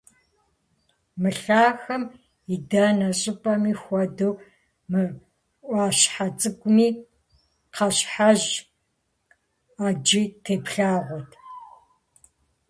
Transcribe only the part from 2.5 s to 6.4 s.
и дэнэ щӀыпӀэми хуэдэу, мы Ӏуащхьэ